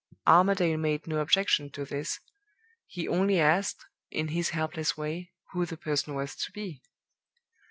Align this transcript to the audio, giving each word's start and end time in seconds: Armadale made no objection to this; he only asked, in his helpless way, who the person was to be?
Armadale 0.25 0.77
made 0.77 1.05
no 1.05 1.19
objection 1.19 1.69
to 1.69 1.85
this; 1.85 2.19
he 2.87 3.07
only 3.07 3.39
asked, 3.39 3.85
in 4.09 4.29
his 4.29 4.49
helpless 4.49 4.97
way, 4.97 5.29
who 5.51 5.63
the 5.63 5.77
person 5.77 6.15
was 6.15 6.35
to 6.37 6.51
be? 6.51 6.81